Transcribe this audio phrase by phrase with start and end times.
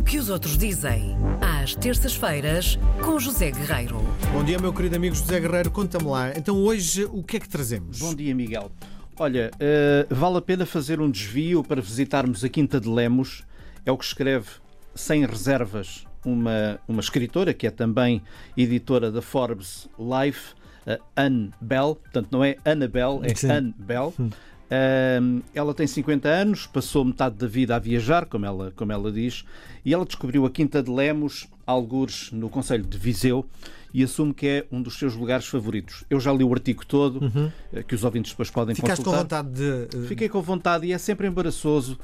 [0.00, 3.98] O que os outros dizem, às terças-feiras, com José Guerreiro.
[4.32, 6.32] Bom dia, meu querido amigo José Guerreiro, conta-me lá.
[6.34, 7.98] Então hoje o que é que trazemos?
[7.98, 8.72] Bom dia, Miguel.
[9.18, 13.44] Olha, uh, vale a pena fazer um desvio para visitarmos a Quinta de Lemos.
[13.84, 14.46] É o que escreve
[14.94, 18.22] sem reservas uma, uma escritora que é também
[18.56, 20.54] editora da Forbes Life,
[20.86, 21.96] uh, Anne Bell.
[21.96, 23.50] Portanto, não é Annabelle, é Sim.
[23.50, 24.14] Anne Bell.
[24.18, 24.30] Hum.
[24.70, 29.10] Uh, ela tem 50 anos, passou metade da vida a viajar, como ela, como ela
[29.10, 29.44] diz,
[29.84, 33.44] e ela descobriu a Quinta de Lemos, algures no Conselho de Viseu,
[33.92, 36.04] e assume que é um dos seus lugares favoritos.
[36.08, 37.50] Eu já li o artigo todo, uhum.
[37.72, 39.18] Eh, que os ouvintes depois podem Ficaste consultar.
[39.18, 40.06] com vontade de.
[40.06, 41.98] Fiquei com vontade e é sempre embaraçoso.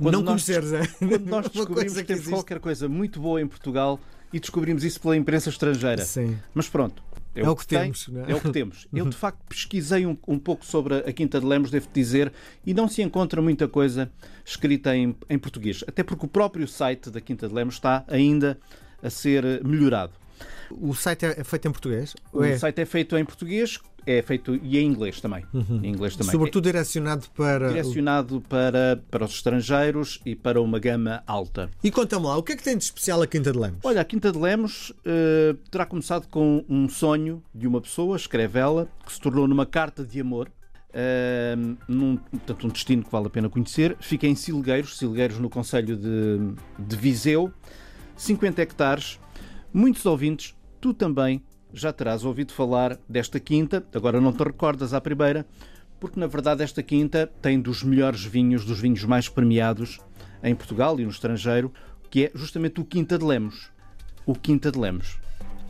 [0.00, 0.86] Quando não nós, conheceres, é?
[0.98, 3.98] Quando nós descobrimos que temos qualquer coisa muito boa em Portugal
[4.32, 6.04] e descobrimos isso pela imprensa estrangeira.
[6.04, 6.38] Sim.
[6.54, 7.02] Mas pronto,
[7.36, 8.10] é, é, o que, que temos.
[8.26, 8.32] É?
[8.32, 8.34] é?
[8.34, 8.88] o que temos.
[8.92, 12.32] Eu, de facto, pesquisei um, um, pouco sobre a Quinta de Lemos, devo dizer,
[12.64, 14.10] e não se encontra muita coisa
[14.44, 15.84] escrita em, em português.
[15.86, 18.58] Até porque o próprio site da Quinta de Lemos está ainda
[19.02, 20.12] a ser melhorado.
[20.70, 22.14] O site é feito em português?
[22.32, 22.58] O é?
[22.58, 25.44] site é feito em português, é feito e em inglês também.
[25.52, 25.80] Uhum.
[25.82, 26.30] Em inglês também.
[26.30, 27.68] Sobretudo direcionado para.
[27.68, 31.68] Direcionado para, para os estrangeiros e para uma gama alta.
[31.82, 33.80] E conta-me lá, o que é que tem de especial a Quinta de Lemos?
[33.82, 38.58] Olha, a Quinta de Lemos uh, terá começado com um sonho de uma pessoa, escreve
[38.60, 40.48] ela, que se tornou numa carta de amor.
[40.90, 43.96] Uh, num, portanto, um destino que vale a pena conhecer.
[44.00, 47.52] Fica em Silgueiros, Silgueiros no Conselho de, de Viseu,
[48.16, 49.18] 50 hectares.
[49.76, 55.02] Muitos ouvintes, tu também já terás ouvido falar desta quinta, agora não te recordas à
[55.02, 55.44] primeira,
[56.00, 60.00] porque na verdade esta quinta tem dos melhores vinhos, dos vinhos mais premiados
[60.42, 61.70] em Portugal e no estrangeiro,
[62.08, 63.70] que é justamente o Quinta de Lemos.
[64.24, 65.18] O Quinta de Lemos.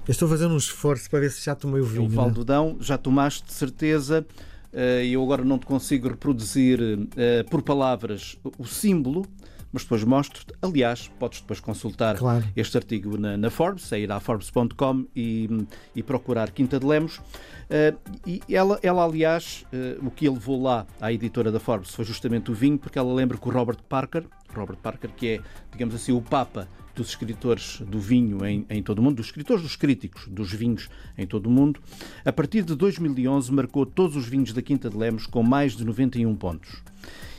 [0.07, 2.07] Eu estou fazendo um esforço para ver se já tomei o vinho.
[2.07, 2.77] O né?
[2.79, 4.25] já tomaste de certeza.
[4.73, 6.79] Eh, eu agora não te consigo reproduzir
[7.17, 9.27] eh, por palavras o símbolo,
[9.77, 10.55] mas depois mostro-te.
[10.63, 12.43] Aliás, podes depois consultar claro.
[12.57, 15.51] este artigo na, na Forbes, é ir à Forbes.com e,
[15.95, 17.19] e, procurar Quinta de Lemos.
[17.19, 17.95] Uh,
[18.27, 22.51] e ela, ela aliás, uh, o que levou lá à editora da Forbes foi justamente
[22.51, 26.13] o vinho, porque ela lembra que o Robert Parker, Robert Parker, que é, digamos assim,
[26.13, 30.27] o Papa dos escritores do vinho em, em, todo o mundo, dos escritores, dos críticos
[30.27, 30.89] dos vinhos
[31.19, 31.81] em todo o mundo,
[32.25, 35.85] a partir de 2011 marcou todos os vinhos da Quinta de Lemos com mais de
[35.85, 36.83] 91 pontos.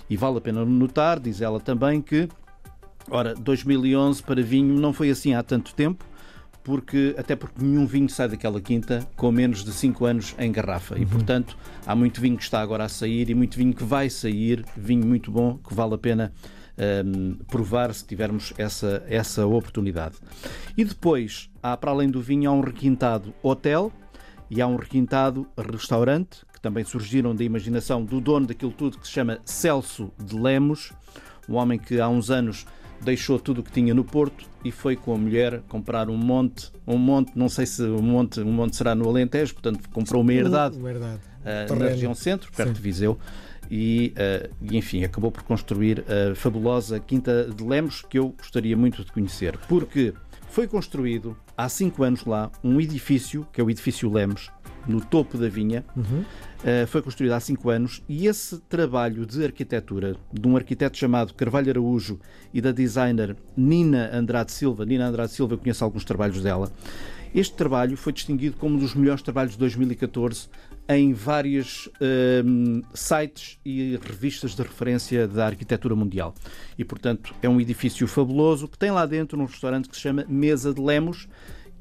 [0.09, 2.28] E vale a pena notar, diz ela também, que,
[3.09, 6.06] ora, 2011 para vinho não foi assim há tanto tempo,
[6.63, 10.97] porque, até porque nenhum vinho sai daquela quinta com menos de 5 anos em garrafa.
[10.97, 11.07] E, uhum.
[11.07, 14.66] portanto, há muito vinho que está agora a sair e muito vinho que vai sair,
[14.75, 16.34] vinho muito bom, que vale a pena
[16.78, 20.18] um, provar se tivermos essa, essa oportunidade.
[20.78, 23.91] E depois, há, para além do vinho, há um requintado hotel
[24.50, 29.13] e há um requintado restaurante também surgiram da imaginação do dono daquilo tudo que se
[29.13, 30.91] chama Celso de Lemos,
[31.47, 32.66] um homem que há uns anos
[33.00, 36.69] deixou tudo o que tinha no Porto e foi com a mulher comprar um monte,
[36.85, 40.33] um monte, não sei se um monte, um monte será no Alentejo, portanto comprou uma
[40.33, 41.22] herdade, uma herdade.
[41.41, 42.75] Uh, na região centro, perto Sim.
[42.75, 43.17] de Viseu.
[43.72, 48.75] E, uh, e, enfim, acabou por construir a fabulosa Quinta de Lemos, que eu gostaria
[48.75, 50.13] muito de conhecer, porque
[50.50, 54.50] foi construído há cinco anos lá um edifício, que é o Edifício Lemos,
[54.87, 55.83] no topo da vinha.
[55.95, 56.23] Uhum.
[56.57, 61.33] Uh, foi construído há cinco anos e esse trabalho de arquitetura de um arquiteto chamado
[61.33, 62.19] Carvalho Araújo
[62.51, 66.71] e da designer Nina Andrade Silva, Nina Andrade Silva, eu conheço alguns trabalhos dela,
[67.33, 70.49] este trabalho foi distinguido como um dos melhores trabalhos de 2014
[70.89, 71.89] em vários
[72.45, 76.33] um, sites e revistas de referência da arquitetura mundial.
[76.77, 80.25] E, portanto, é um edifício fabuloso que tem lá dentro um restaurante que se chama
[80.27, 81.27] Mesa de Lemos,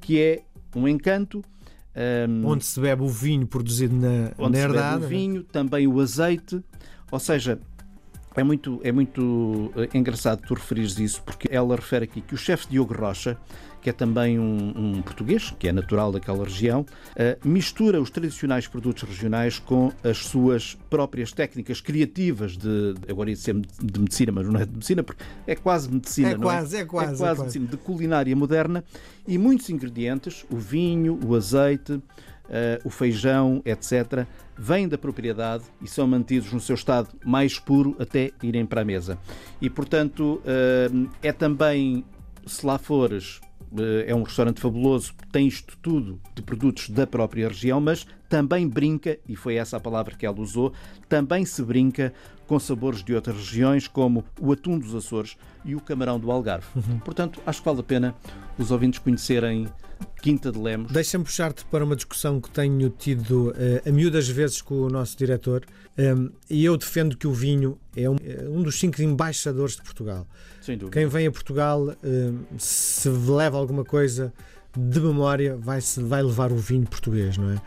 [0.01, 0.43] que é
[0.75, 1.43] um encanto
[1.97, 4.95] um, onde se bebe o vinho produzido na, onde na herdade.
[4.95, 6.63] Se bebe o vinho, também o azeite,
[7.11, 7.59] ou seja,
[8.37, 12.39] é muito, é muito eh, engraçado tu referires isso, porque ela refere aqui que o
[12.39, 13.37] chefe Diogo Rocha,
[13.81, 18.67] que é também um, um, português, que é natural daquela região, uh, mistura os tradicionais
[18.67, 24.49] produtos regionais com as suas próprias técnicas criativas de, agora ia ser de medicina, mas
[24.49, 26.57] não é de medicina, porque é quase medicina, é não é?
[26.57, 26.81] quase, é?
[26.81, 28.83] É quase, é quase, medicina, de culinária moderna,
[29.27, 32.03] e muitos ingredientes, o vinho, o azeite,
[32.85, 34.27] o feijão, etc.,
[34.57, 38.85] vêm da propriedade e são mantidos no seu estado mais puro até irem para a
[38.85, 39.19] mesa.
[39.61, 42.05] E, portanto, uh, é também,
[42.47, 43.41] se lá fores,
[43.73, 48.69] uh, é um restaurante fabuloso, tem isto tudo de produtos da própria região, mas também
[48.69, 50.73] brinca, e foi essa a palavra que ela usou,
[51.09, 52.13] também se brinca
[52.47, 56.67] com sabores de outras regiões, como o atum dos Açores e o camarão do Algarve.
[56.77, 56.99] Uhum.
[57.01, 58.15] Portanto, acho que vale a pena
[58.59, 59.69] os ouvintes conhecerem
[60.21, 60.93] Quinta de Lemos.
[60.93, 65.17] Deixa-me puxar-te para uma discussão que tenho tido uh, a miúdas vezes com o nosso
[65.17, 65.65] diretor,
[65.97, 69.77] um, ehm, e eu defendo que o vinho é um, é um, dos cinco embaixadores
[69.77, 70.27] de Portugal.
[70.61, 70.99] Sem dúvida.
[70.99, 71.95] Quem vem a Portugal, uh,
[72.59, 74.33] se leva alguma coisa
[74.77, 77.61] de memória, vai, vai levar o vinho português, não é?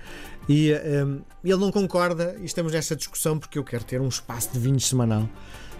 [0.50, 4.08] E um, ehm, ele não concorda, e estamos nesta discussão porque eu quero ter um
[4.08, 5.30] espaço de vinhos semanal.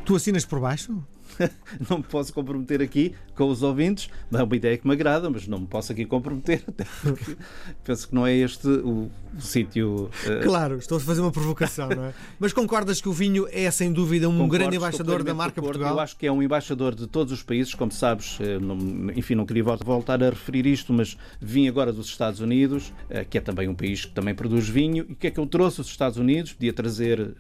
[0.06, 1.04] Tu assinas por baixo?
[1.90, 4.10] não me posso comprometer aqui com os ouvintes.
[4.34, 7.38] É uma ideia que me agrada, mas não me posso aqui comprometer, até porque
[7.84, 10.10] penso que não é este o, o sítio.
[10.26, 10.44] Uh...
[10.44, 12.14] Claro, estou a fazer uma provocação, não é?
[12.40, 15.94] Mas concordas que o vinho é, sem dúvida, um Concordo, grande embaixador da marca Portugal?
[15.94, 18.78] Eu acho que é um embaixador de todos os países, como sabes, eh, não,
[19.16, 23.38] enfim, não queria voltar a referir isto, mas vim agora dos Estados Unidos, uh, que
[23.38, 25.78] é também um país que também produz vinho, e o que é que eu trouxe
[25.78, 26.54] dos Estados Unidos?
[26.54, 27.36] Podia trazer,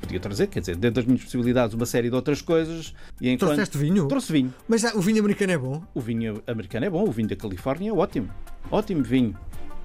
[0.00, 2.94] podia trazer, quer dizer, dentro das minhas possibilidades, uma série de outras coisas.
[3.20, 3.50] E enquanto...
[3.50, 4.08] Trouxeste vinho?
[4.08, 4.54] Trouxe vinho.
[4.68, 5.82] Mas o vinho americano é bom?
[5.94, 8.30] O vinho americano é bom, o vinho da Califórnia é ótimo.
[8.70, 9.36] Ótimo vinho.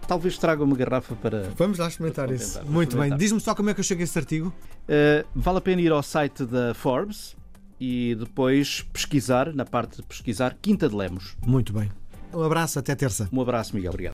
[0.07, 1.51] Talvez traga uma garrafa para.
[1.57, 2.59] Vamos lá experimentar isso.
[2.65, 3.17] Muito experimentar.
[3.17, 3.17] bem.
[3.17, 4.53] Diz-me só como é que eu chego a esse artigo.
[4.87, 7.35] Uh, vale a pena ir ao site da Forbes
[7.79, 11.35] e depois pesquisar, na parte de pesquisar, Quinta de Lemos.
[11.45, 11.91] Muito bem.
[12.33, 13.29] Um abraço, até terça.
[13.31, 13.91] Um abraço, Miguel.
[13.91, 14.05] Obrigado.